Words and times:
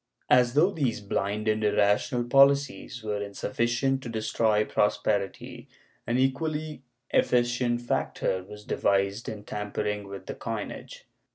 As 0.31 0.55
though 0.55 0.71
these 0.71 0.99
blind 0.99 1.47
and 1.47 1.63
irrational 1.63 2.23
policies 2.23 3.03
were 3.03 3.21
insufficient 3.21 4.01
to 4.01 4.09
destroy 4.09 4.65
prosperity, 4.65 5.67
an 6.07 6.17
equally 6.17 6.81
efficient 7.11 7.81
factor 7.81 8.43
was 8.43 8.65
devised 8.65 9.29
in 9.29 9.43
tampering 9.43 10.07
with 10.07 10.25
the 10.25 10.33
coinage. 10.33 11.05